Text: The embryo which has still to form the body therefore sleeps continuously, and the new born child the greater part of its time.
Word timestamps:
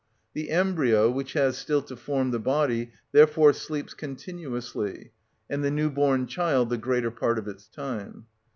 The 0.33 0.49
embryo 0.49 1.11
which 1.11 1.33
has 1.33 1.59
still 1.59 1.83
to 1.83 1.95
form 1.95 2.31
the 2.31 2.39
body 2.39 2.91
therefore 3.11 3.53
sleeps 3.53 3.93
continuously, 3.93 5.11
and 5.47 5.63
the 5.63 5.69
new 5.69 5.91
born 5.91 6.25
child 6.25 6.71
the 6.71 6.77
greater 6.79 7.11
part 7.11 7.37
of 7.37 7.47
its 7.47 7.67
time. 7.67 8.25